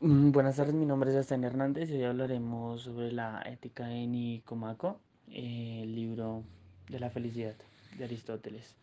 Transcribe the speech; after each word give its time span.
Mm, 0.00 0.30
Buenas 0.32 0.56
tardes, 0.56 0.74
mi 0.74 0.86
nombre 0.86 1.10
es 1.10 1.14
Sebastián 1.14 1.44
Hernández 1.44 1.90
y 1.90 1.94
hoy 1.94 2.04
hablaremos 2.04 2.82
sobre 2.82 3.12
la 3.12 3.42
ética 3.46 3.86
de 3.86 4.06
Nicomaco, 4.06 5.00
el 5.30 5.94
libro 5.94 6.44
de 6.88 7.00
la 7.00 7.10
felicidad 7.10 7.54
de 7.98 8.04
Aristóteles. 8.04 8.74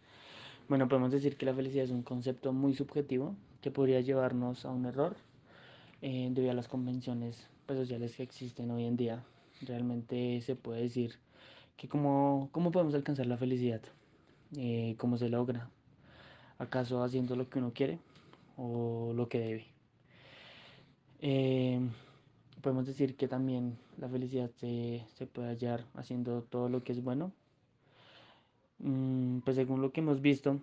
Bueno, 0.69 0.87
podemos 0.87 1.11
decir 1.11 1.37
que 1.37 1.45
la 1.45 1.53
felicidad 1.53 1.85
es 1.85 1.91
un 1.91 2.03
concepto 2.03 2.53
muy 2.53 2.73
subjetivo 2.73 3.35
que 3.61 3.71
podría 3.71 4.01
llevarnos 4.01 4.65
a 4.65 4.71
un 4.71 4.85
error 4.85 5.15
eh, 6.01 6.29
debido 6.31 6.51
a 6.51 6.55
las 6.55 6.67
convenciones 6.67 7.47
pues, 7.67 7.79
sociales 7.79 8.15
que 8.15 8.23
existen 8.23 8.71
hoy 8.71 8.85
en 8.85 8.97
día. 8.97 9.23
Realmente 9.61 10.41
se 10.41 10.55
puede 10.55 10.81
decir 10.83 11.19
que 11.77 11.87
cómo, 11.89 12.49
cómo 12.51 12.71
podemos 12.71 12.95
alcanzar 12.95 13.27
la 13.27 13.37
felicidad, 13.37 13.81
Eh, 14.57 14.95
cómo 14.99 15.17
se 15.17 15.29
logra, 15.29 15.69
acaso 16.59 17.03
haciendo 17.03 17.35
lo 17.35 17.49
que 17.49 17.59
uno 17.59 17.71
quiere 17.73 17.99
o 18.57 19.13
lo 19.15 19.27
que 19.29 19.39
debe. 19.39 19.72
Eh, 21.25 21.79
podemos 22.61 22.85
decir 22.85 23.15
que 23.15 23.29
también 23.29 23.77
la 23.97 24.09
felicidad 24.09 24.51
se, 24.57 25.05
se 25.15 25.25
puede 25.25 25.47
hallar 25.47 25.85
haciendo 25.93 26.41
todo 26.43 26.67
lo 26.67 26.83
que 26.83 26.91
es 26.91 27.01
bueno. 27.01 27.31
Mm, 28.79 29.39
pues 29.39 29.55
según 29.55 29.81
lo 29.81 29.93
que 29.93 30.01
hemos 30.01 30.19
visto 30.19 30.59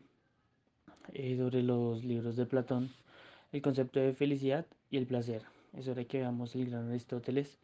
eh, 1.14 1.34
sobre 1.38 1.62
los 1.62 2.04
libros 2.04 2.36
de 2.36 2.44
Platón, 2.44 2.90
el 3.52 3.62
concepto 3.62 4.00
de 4.00 4.12
felicidad 4.12 4.66
y 4.90 4.98
el 4.98 5.06
placer. 5.06 5.44
Es 5.72 5.88
hora 5.88 6.04
que 6.04 6.18
veamos 6.18 6.54
el 6.54 6.68
gran 6.68 6.90
Aristóteles, 6.90 7.58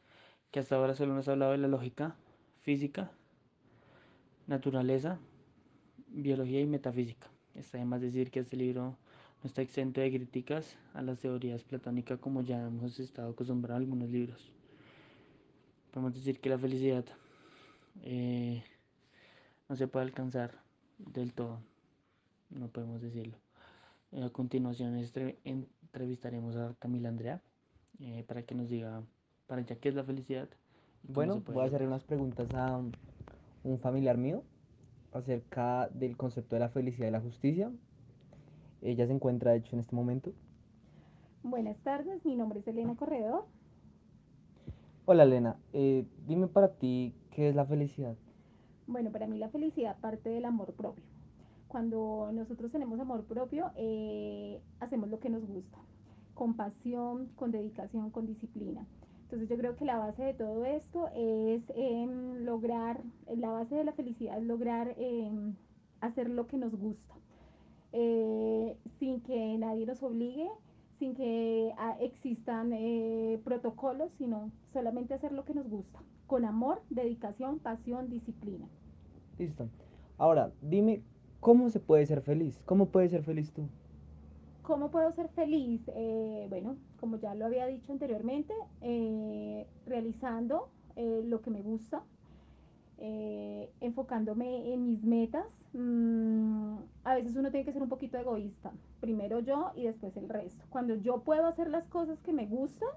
que 0.51 0.61
hasta 0.61 0.77
ahora 0.77 0.95
solo 0.95 1.15
nos 1.15 1.29
ha 1.29 1.33
hablado 1.33 1.53
de 1.53 1.59
la 1.59 1.69
lógica, 1.69 2.17
física, 2.63 3.11
naturaleza, 4.47 5.19
biología 6.09 6.63
y 6.63 6.67
metafísica. 6.67 7.29
Está 7.55 7.77
además 7.77 8.01
decir 8.01 8.31
que 8.31 8.41
este 8.41 8.57
libro 8.57 8.97
no 9.43 9.49
está 9.49 9.63
exento 9.63 10.01
de 10.01 10.11
críticas 10.11 10.77
a 10.95 11.03
las 11.03 11.19
teorías 11.19 11.63
platónicas 11.63 12.19
como 12.19 12.43
ya 12.43 12.67
hemos 12.67 12.99
estado 12.99 13.31
acostumbrados 13.31 13.81
a 13.81 13.83
algunos 13.83 14.11
libros. 14.11 14.53
Podemos 15.93 16.15
decir 16.15 16.41
que 16.41 16.51
la 16.51 16.59
felicidad 16.59 17.05
eh, 18.03 18.63
no 19.69 19.77
se 19.77 19.89
puede 19.89 20.07
alcanzar 20.07 20.53
del 20.99 21.33
todo, 21.33 21.61
no 22.51 22.69
podemos 22.69 23.01
decirlo. 23.01 23.39
Eh, 24.13 24.23
a 24.23 24.31
continuación 24.31 24.97
entrevistaremos 25.45 26.57
a 26.57 26.75
Camila 26.79 27.09
Andrea 27.09 27.43
eh, 27.99 28.25
para 28.27 28.43
que 28.43 28.55
nos 28.55 28.69
diga 28.69 29.03
para 29.47 29.61
ella 29.61 29.77
qué 29.77 29.89
es 29.89 29.95
la 29.95 30.05
felicidad 30.05 30.49
Bueno, 31.03 31.41
voy 31.41 31.65
a 31.65 31.67
hacer 31.67 31.83
unas 31.83 32.05
preguntas 32.05 32.49
a 32.55 32.83
un 33.65 33.79
familiar 33.79 34.17
mío 34.17 34.45
acerca 35.13 35.89
del 35.93 36.17
concepto 36.17 36.57
de 36.57 36.61
la 36.61 36.69
felicidad 36.69 37.09
y 37.09 37.11
la 37.11 37.21
justicia. 37.21 37.71
Ella 38.87 39.07
se 39.07 39.13
encuentra, 39.13 39.51
de 39.51 39.59
hecho, 39.59 39.75
en 39.75 39.81
este 39.81 39.97
momento. 39.97 40.33
Buenas 41.43 41.77
tardes, 41.79 42.25
mi 42.25 42.37
nombre 42.37 42.61
es 42.61 42.69
Elena 42.69 42.95
Corredor. 42.95 43.45
Hola, 45.07 45.25
Elena. 45.25 45.57
eh, 45.73 46.05
dime 46.27 46.47
para 46.47 46.75
ti 46.75 47.13
qué 47.31 47.49
es 47.49 47.55
la 47.57 47.65
felicidad. 47.67 48.17
Bueno, 48.87 49.11
para 49.11 49.27
mí 49.27 49.39
la 49.39 49.49
felicidad 49.49 49.99
parte 49.99 50.31
del 50.31 50.45
amor 50.45 50.73
propio. 50.75 51.05
Cuando 51.69 52.31
nosotros 52.33 52.71
tenemos 52.71 53.01
amor 53.01 53.25
propio, 53.25 53.73
eh, 53.77 54.61
hacemos 54.79 55.09
lo 55.09 55.19
que 55.19 55.31
nos 55.31 55.45
gusta, 55.45 55.79
con 56.35 56.55
pasión, 56.55 57.27
con 57.35 57.51
dedicación, 57.51 58.11
con 58.11 58.27
disciplina. 58.27 58.87
Entonces 59.23 59.49
yo 59.49 59.57
creo 59.57 59.75
que 59.75 59.85
la 59.85 59.99
base 59.99 60.23
de 60.23 60.35
todo 60.35 60.65
esto 60.65 61.09
es 61.09 61.63
eh, 61.75 62.07
lograr, 62.41 63.03
la 63.37 63.51
base 63.51 63.75
de 63.75 63.83
la 63.83 63.93
felicidad 63.93 64.39
es 64.39 64.45
lograr 64.45 64.95
eh, 64.97 65.33
hacer 66.01 66.31
lo 66.31 66.47
que 66.47 66.57
nos 66.57 66.73
gusta, 66.77 67.15
eh, 67.93 68.77
sin 68.99 69.21
que 69.21 69.59
nadie 69.59 69.87
nos 69.87 70.03
obligue, 70.03 70.49
sin 70.99 71.15
que 71.15 71.73
ah, 71.79 71.97
existan 72.01 72.73
eh, 72.73 73.41
protocolos, 73.45 74.11
sino 74.19 74.51
solamente 74.73 75.15
hacer 75.15 75.33
lo 75.33 75.45
que 75.45 75.55
nos 75.55 75.69
gusta, 75.69 76.01
con 76.27 76.45
amor, 76.45 76.83
dedicación, 76.91 77.59
pasión, 77.59 78.09
disciplina. 78.09 78.67
Listo. 79.39 79.69
Ahora, 80.19 80.53
dime 80.63 81.03
cómo 81.41 81.69
se 81.69 81.81
puede 81.81 82.07
ser 82.07 82.23
feliz. 82.23 82.61
¿Cómo 82.65 82.87
puedes 82.87 83.11
ser 83.11 83.23
feliz 83.23 83.53
tú? 83.53 83.69
¿Cómo 84.63 84.91
puedo 84.91 85.13
ser 85.13 85.29
feliz? 85.29 85.81
Eh, 85.95 86.47
bueno, 86.49 86.77
como 86.99 87.19
ya 87.19 87.35
lo 87.35 87.47
había 87.47 87.67
dicho 87.67 87.93
anteriormente, 87.93 88.53
eh, 88.81 89.67
realizando 89.87 90.71
eh, 90.97 91.23
lo 91.25 91.41
que 91.41 91.51
me 91.51 91.63
gusta, 91.63 92.03
eh, 92.99 93.71
enfocándome 93.81 94.73
en 94.73 94.87
mis 94.87 95.05
metas. 95.05 95.47
Mm, 95.73 96.77
a 97.05 97.15
veces 97.15 97.37
uno 97.37 97.51
tiene 97.51 97.67
que 97.67 97.73
ser 97.73 97.83
un 97.83 97.89
poquito 97.89 98.19
egoísta. 98.19 98.73
Primero 99.01 99.41
yo 99.41 99.73
y 99.75 99.85
después 99.85 100.17
el 100.17 100.29
resto. 100.29 100.65
Cuando 100.71 100.95
yo 100.97 101.23
puedo 101.23 101.47
hacer 101.47 101.69
las 101.69 101.87
cosas 101.89 102.19
que 102.21 102.33
me 102.33 102.47
gustan, 102.47 102.89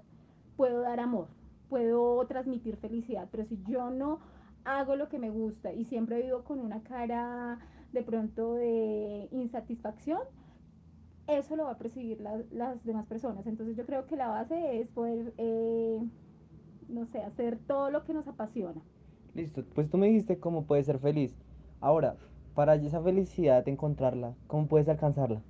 puedo 0.56 0.82
dar 0.82 1.00
amor, 1.00 1.28
puedo 1.70 2.26
transmitir 2.28 2.78
felicidad. 2.78 3.28
Pero 3.32 3.46
si 3.46 3.62
yo 3.68 3.90
no 3.90 4.20
hago 4.64 4.96
lo 4.96 5.10
que 5.10 5.20
me 5.20 5.30
gusta 5.30 5.74
y 5.74 5.86
siempre 5.86 6.22
vivo 6.22 6.44
con 6.44 6.60
una 6.60 6.82
cara 6.84 7.60
de 7.92 8.04
pronto 8.04 8.56
de 8.56 9.28
insatisfacción, 9.32 10.20
eso 11.28 11.56
lo 11.56 11.66
va 11.66 11.72
a 11.72 11.78
percibir 11.78 12.22
la, 12.22 12.42
las 12.52 12.84
demás 12.86 13.06
personas. 13.06 13.46
Entonces 13.48 13.76
yo 13.76 13.86
creo 13.86 14.06
que 14.06 14.16
la 14.16 14.28
base 14.28 14.80
es 14.80 14.88
poder, 14.88 15.34
eh, 15.38 16.00
no 16.88 17.06
sé, 17.08 17.20
hacer 17.20 17.60
todo 17.68 17.92
lo 17.92 18.04
que 18.04 18.14
nos 18.14 18.28
apasiona. 18.28 18.82
Listo. 19.36 19.64
Pues 19.76 19.90
tú 19.90 19.98
me 19.98 20.08
dijiste 20.08 20.40
cómo 20.40 20.64
puedes 20.64 20.86
ser 20.86 21.00
feliz. 21.00 21.34
Ahora, 21.82 22.16
para 22.56 22.76
esa 22.76 23.02
felicidad, 23.02 23.68
encontrarla, 23.68 24.34
¿cómo 24.48 24.68
puedes 24.68 24.90
alcanzarla? 24.90 25.42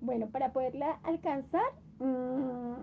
Bueno, 0.00 0.28
para 0.28 0.52
poderla 0.52 0.98
alcanzar, 1.02 1.66
mmm, 1.98 2.76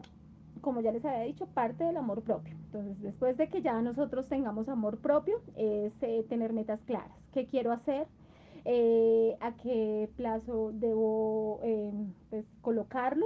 como 0.61 0.81
ya 0.81 0.91
les 0.91 1.03
había 1.05 1.23
dicho, 1.23 1.45
parte 1.47 1.83
del 1.83 1.97
amor 1.97 2.21
propio. 2.21 2.53
Entonces, 2.65 3.01
después 3.01 3.37
de 3.37 3.47
que 3.47 3.61
ya 3.61 3.81
nosotros 3.81 4.27
tengamos 4.27 4.67
amor 4.67 4.97
propio, 4.97 5.35
es 5.55 5.93
eh, 6.01 6.25
tener 6.29 6.53
metas 6.53 6.79
claras. 6.85 7.11
¿Qué 7.31 7.47
quiero 7.47 7.71
hacer? 7.71 8.07
Eh, 8.65 9.37
¿A 9.41 9.53
qué 9.57 10.09
plazo 10.15 10.71
debo 10.73 11.59
eh, 11.63 11.91
pues, 12.29 12.45
colocarlo? 12.61 13.25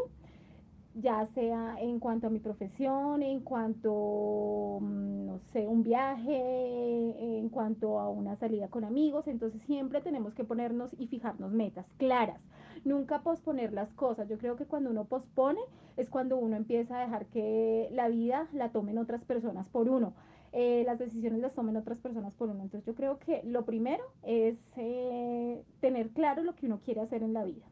Ya 1.00 1.28
sea 1.36 1.76
en 1.80 2.00
cuanto 2.00 2.28
a 2.28 2.30
mi 2.30 2.40
profesión, 2.40 3.22
en 3.22 3.42
cuanto, 3.42 4.80
mm, 4.82 5.26
no 5.26 5.40
sé, 5.54 5.68
un 5.68 5.84
viaje, 5.84 7.40
en 7.40 7.50
cuanto 7.50 8.00
a 8.00 8.10
una 8.10 8.36
salida 8.38 8.68
con 8.68 8.84
amigos. 8.84 9.28
Entonces 9.28 9.62
siempre 9.64 10.02
tenemos 10.02 10.34
que 10.34 10.44
ponernos 10.44 10.90
y 10.98 11.08
fijarnos 11.08 11.52
metas 11.52 11.86
claras. 11.98 12.40
Nunca 12.84 13.22
posponer 13.22 13.74
las 13.74 13.90
cosas. 13.94 14.28
Yo 14.30 14.38
creo 14.38 14.56
que 14.56 14.66
cuando 14.66 14.90
uno 14.90 15.06
pospone 15.06 15.62
es 15.98 16.10
cuando 16.10 16.38
uno 16.38 16.56
empieza 16.56 16.98
a 16.98 17.02
dejar 17.02 17.26
que 17.28 17.90
la 17.92 18.08
vida 18.08 18.48
la 18.54 18.70
tomen 18.70 18.98
otras 18.98 19.24
personas 19.24 19.68
por 19.68 19.90
uno. 19.90 20.14
Eh, 20.54 20.84
las 20.86 20.98
decisiones 20.98 21.42
las 21.42 21.54
tomen 21.54 21.78
otras 21.78 22.00
personas 22.00 22.34
por 22.34 22.50
uno. 22.50 22.64
Entonces 22.64 22.86
yo 22.86 22.96
creo 22.96 23.20
que 23.20 23.42
lo 23.44 23.66
primero 23.66 24.04
es 24.24 24.58
eh, 24.78 25.64
tener 25.82 26.10
claro 26.10 26.44
lo 26.44 26.56
que 26.56 26.66
uno 26.66 26.80
quiere 26.84 27.02
hacer 27.02 27.22
en 27.22 27.34
la 27.34 27.44
vida. 27.44 27.66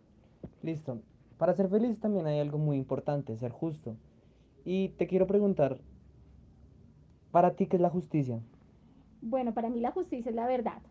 Listo. 0.62 1.00
Para 1.38 1.54
ser 1.54 1.70
feliz 1.70 2.00
también 2.00 2.28
hay 2.28 2.40
algo 2.40 2.58
muy 2.58 2.78
importante, 2.78 3.36
ser 3.38 3.52
justo. 3.52 3.96
Y 4.64 4.90
te 4.90 5.08
quiero 5.08 5.28
preguntar, 5.28 5.78
¿para 7.32 7.56
ti 7.56 7.68
qué 7.68 7.76
es 7.76 7.82
la 7.82 7.90
justicia? 7.90 8.40
Bueno, 9.22 9.54
para 9.54 9.70
mí 9.70 9.80
la 9.80 9.92
justicia 9.92 10.30
es 10.30 10.36
la 10.36 10.48
verdad. 10.48 10.82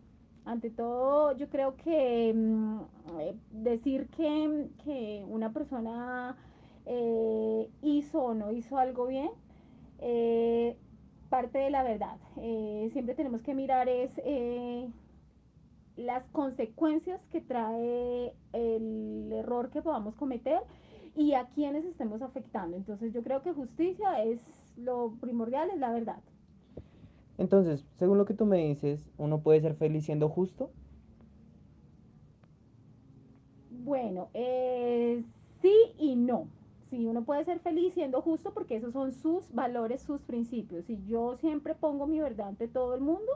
Ante 0.45 0.69
todo, 0.69 1.35
yo 1.35 1.49
creo 1.49 1.75
que 1.75 2.31
mm, 2.35 2.79
eh, 3.19 3.35
decir 3.51 4.07
que, 4.09 4.69
que 4.83 5.25
una 5.27 5.51
persona 5.51 6.37
eh, 6.85 7.67
hizo 7.81 8.21
o 8.21 8.33
no 8.35 8.51
hizo 8.51 8.77
algo 8.77 9.07
bien, 9.07 9.31
eh, 9.99 10.77
parte 11.29 11.57
de 11.57 11.71
la 11.71 11.81
verdad. 11.81 12.17
Siempre 12.91 13.15
tenemos 13.15 13.41
que 13.41 13.55
mirar 13.55 13.89
es 13.89 14.11
las 15.97 16.25
consecuencias 16.31 17.21
que 17.31 17.41
trae 17.41 18.33
el 18.53 19.31
error 19.31 19.69
que 19.69 19.81
podamos 19.81 20.15
cometer 20.15 20.59
y 21.15 21.33
a 21.33 21.45
quienes 21.47 21.85
estemos 21.85 22.21
afectando. 22.21 22.75
Entonces 22.77 23.13
yo 23.13 23.23
creo 23.23 23.41
que 23.41 23.53
justicia 23.53 24.23
es 24.23 24.39
lo 24.77 25.13
primordial, 25.21 25.69
es 25.69 25.79
la 25.79 25.91
verdad. 25.91 26.19
Entonces, 27.37 27.85
según 27.97 28.17
lo 28.17 28.25
que 28.25 28.33
tú 28.33 28.45
me 28.45 28.57
dices, 28.57 29.09
uno 29.17 29.39
puede 29.39 29.61
ser 29.61 29.75
feliz 29.75 30.05
siendo 30.05 30.29
justo. 30.29 30.71
Bueno, 33.69 34.29
eh, 34.33 35.23
sí 35.61 35.73
y 35.97 36.15
no. 36.15 36.47
Sí, 36.89 37.05
uno 37.07 37.23
puede 37.23 37.43
ser 37.45 37.59
feliz 37.59 37.93
siendo 37.93 38.21
justo 38.21 38.53
porque 38.53 38.77
esos 38.77 38.93
son 38.93 39.11
sus 39.11 39.53
valores, 39.53 40.01
sus 40.01 40.21
principios. 40.21 40.85
Si 40.85 41.03
yo 41.07 41.35
siempre 41.37 41.75
pongo 41.75 42.07
mi 42.07 42.19
verdad 42.19 42.49
ante 42.49 42.67
todo 42.67 42.95
el 42.95 43.01
mundo, 43.01 43.31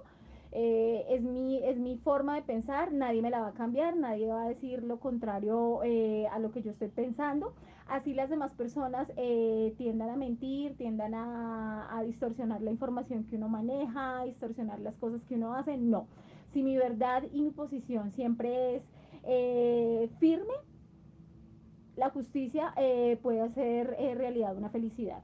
eh, 0.51 1.05
es, 1.09 1.21
mi, 1.21 1.57
es 1.63 1.77
mi 1.77 1.97
forma 1.97 2.35
de 2.35 2.41
pensar, 2.41 2.91
nadie 2.91 3.21
me 3.21 3.29
la 3.29 3.41
va 3.41 3.47
a 3.49 3.53
cambiar, 3.53 3.95
nadie 3.95 4.27
va 4.27 4.43
a 4.43 4.49
decir 4.49 4.83
lo 4.83 4.99
contrario 4.99 5.81
eh, 5.83 6.27
a 6.31 6.39
lo 6.39 6.51
que 6.51 6.61
yo 6.61 6.71
estoy 6.71 6.89
pensando. 6.89 7.53
Así 7.87 8.13
las 8.13 8.29
demás 8.29 8.51
personas 8.51 9.11
eh, 9.17 9.73
tiendan 9.77 10.09
a 10.09 10.15
mentir, 10.15 10.75
tiendan 10.77 11.15
a, 11.15 11.97
a 11.97 12.03
distorsionar 12.03 12.61
la 12.61 12.69
información 12.69 13.23
que 13.23 13.35
uno 13.35 13.49
maneja, 13.49 14.19
a 14.19 14.25
distorsionar 14.25 14.79
las 14.79 14.95
cosas 14.95 15.21
que 15.27 15.35
uno 15.35 15.55
hace. 15.55 15.75
No. 15.77 16.07
Si 16.53 16.63
mi 16.63 16.77
verdad 16.77 17.23
y 17.31 17.41
mi 17.41 17.51
posición 17.51 18.11
siempre 18.11 18.75
es 18.75 18.83
eh, 19.23 20.09
firme, 20.19 20.53
la 21.95 22.09
justicia 22.09 22.73
eh, 22.77 23.19
puede 23.21 23.41
hacer 23.41 23.95
eh, 23.99 24.15
realidad 24.15 24.55
una 24.57 24.69
felicidad. 24.69 25.21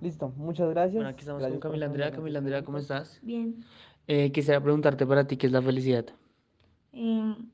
Listo, 0.00 0.32
muchas 0.36 0.70
gracias. 0.70 0.94
Bueno, 0.94 1.10
aquí 1.10 1.20
estamos 1.20 1.40
Gracias 1.40 1.60
con 1.60 1.68
por 1.68 1.70
Camila 1.72 1.86
Andrea. 1.86 2.10
Camila 2.10 2.38
Andrea, 2.38 2.64
¿cómo 2.64 2.78
estás? 2.78 3.20
Bien, 3.22 3.62
Eh, 4.12 4.30
quisiera 4.34 4.62
preguntarte 4.62 5.06
para 5.06 5.26
ti 5.26 5.38
qué 5.38 5.46
es 5.46 5.52
la 5.52 5.62
felicidad. 5.62 6.06
em, 6.92 7.50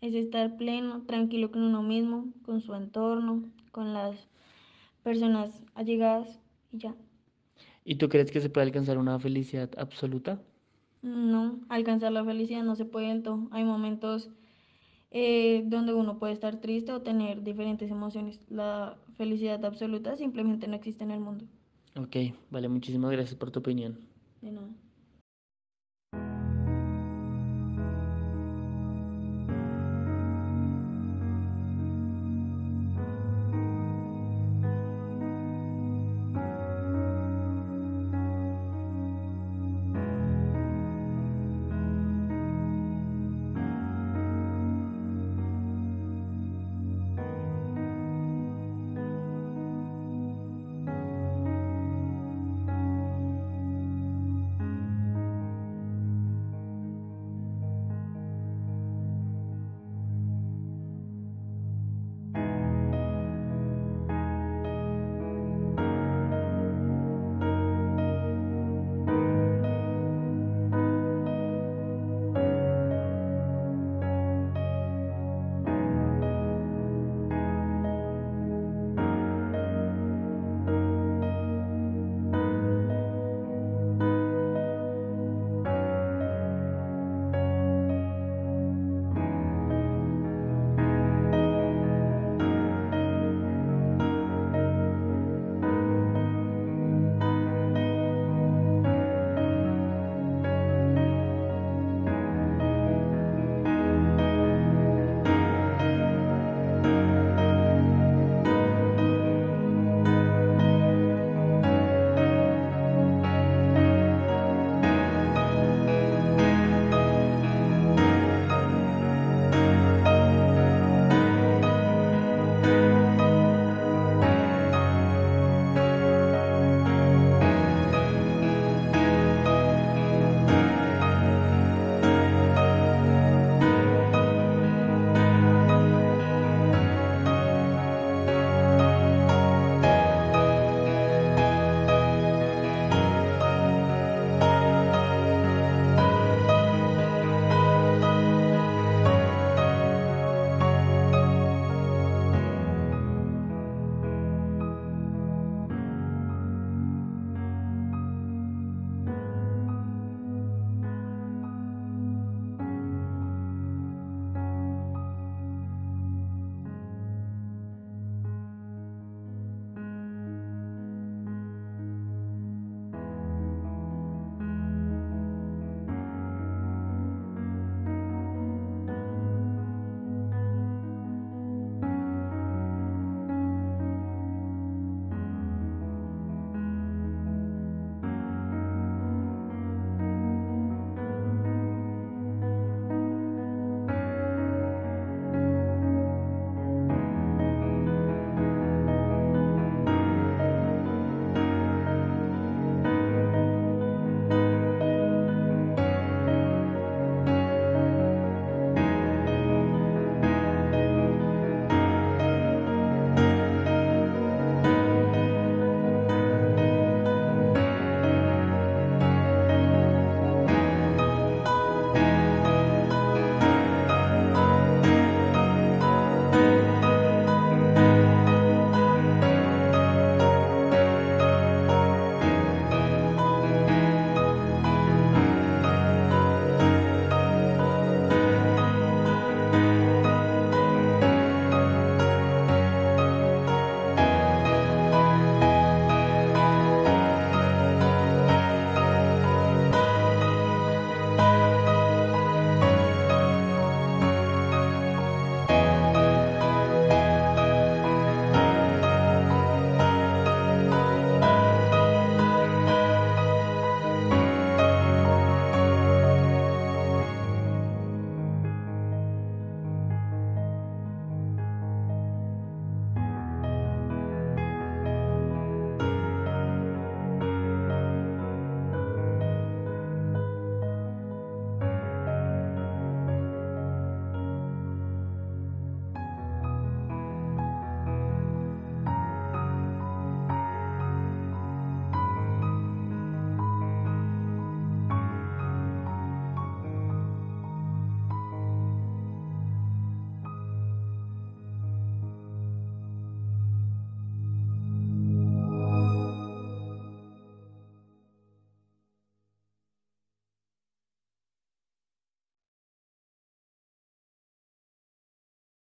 es 0.00 0.14
estar 0.14 0.56
pleno, 0.56 1.02
tranquilo 1.06 1.50
con 1.50 1.62
uno 1.62 1.82
mismo, 1.82 2.32
con 2.44 2.60
su 2.60 2.74
entorno, 2.74 3.44
con 3.72 3.92
las 3.94 4.28
personas 5.02 5.64
allegadas 5.74 6.40
y 6.72 6.78
ya. 6.78 6.94
¿Y 7.84 7.96
tú 7.96 8.08
crees 8.08 8.30
que 8.30 8.40
se 8.40 8.50
puede 8.50 8.66
alcanzar 8.66 8.98
una 8.98 9.18
felicidad 9.18 9.70
absoluta? 9.78 10.40
No, 11.02 11.60
alcanzar 11.68 12.12
la 12.12 12.24
felicidad 12.24 12.62
no 12.64 12.76
se 12.76 12.84
puede 12.84 13.20
todo. 13.20 13.48
Hay 13.52 13.64
momentos 13.64 14.30
eh, 15.10 15.64
donde 15.66 15.94
uno 15.94 16.18
puede 16.18 16.34
estar 16.34 16.60
triste 16.60 16.92
o 16.92 17.02
tener 17.02 17.42
diferentes 17.42 17.90
emociones. 17.90 18.40
La 18.50 18.96
felicidad 19.16 19.64
absoluta 19.64 20.16
simplemente 20.16 20.68
no 20.68 20.76
existe 20.76 21.04
en 21.04 21.10
el 21.12 21.20
mundo. 21.20 21.46
Ok, 21.96 22.16
vale, 22.50 22.68
muchísimas 22.68 23.10
gracias 23.10 23.34
por 23.38 23.50
tu 23.50 23.60
opinión. 23.60 23.98